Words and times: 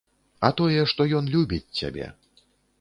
А 0.47 0.49
тое, 0.61 0.79
што 0.95 1.07
ён 1.21 1.29
любіць 1.37 1.73
цябе. 1.83 2.11